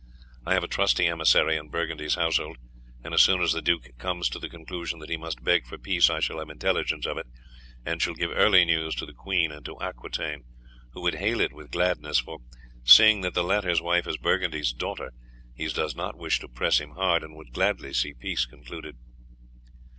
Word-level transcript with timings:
I 0.47 0.55
have 0.55 0.63
a 0.63 0.67
trusty 0.67 1.05
emissary 1.05 1.55
in 1.57 1.69
Burgundy's 1.69 2.15
household, 2.15 2.57
and 3.03 3.13
as 3.13 3.21
soon 3.21 3.39
as 3.43 3.53
the 3.53 3.61
duke 3.61 3.95
comes 3.99 4.29
to 4.29 4.39
the 4.39 4.49
conclusion 4.49 4.97
that 4.97 5.11
he 5.11 5.15
must 5.15 5.43
beg 5.43 5.67
for 5.67 5.77
peace 5.77 6.09
I 6.09 6.19
shall 6.19 6.39
have 6.39 6.49
intelligence 6.49 7.05
of 7.05 7.19
it, 7.19 7.27
and 7.85 8.01
shall 8.01 8.15
give 8.15 8.31
early 8.31 8.65
news 8.65 8.95
to 8.95 9.05
the 9.05 9.13
queen 9.13 9.51
and 9.51 9.63
to 9.67 9.79
Aquitaine, 9.79 10.43
who 10.93 11.01
would 11.01 11.13
hail 11.13 11.39
it 11.39 11.53
with 11.53 11.69
gladness; 11.69 12.17
for, 12.17 12.39
seeing 12.83 13.21
that 13.21 13.35
the 13.35 13.43
latter's 13.43 13.79
wife 13.79 14.07
is 14.07 14.17
Burgundy's 14.17 14.73
daughter, 14.73 15.11
he 15.53 15.67
does 15.67 15.95
not 15.95 16.17
wish 16.17 16.39
to 16.39 16.47
press 16.49 16.79
him 16.79 16.93
hard, 16.93 17.23
and 17.23 17.35
would 17.35 17.53
gladly 17.53 17.93
see 17.93 18.15
peace 18.15 18.47
concluded." 18.47 18.97